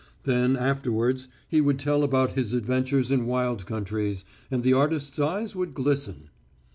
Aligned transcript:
Then 0.23 0.57
afterwards 0.57 1.27
he 1.47 1.61
would 1.61 1.77
tell 1.77 2.01
about 2.01 2.31
his 2.31 2.53
adventures 2.53 3.11
in 3.11 3.27
wild 3.27 3.67
countries, 3.67 4.25
and 4.49 4.63
the 4.63 4.73
artist's 4.73 5.19
eyes 5.19 5.55
would 5.55 5.75
glisten. 5.75 6.31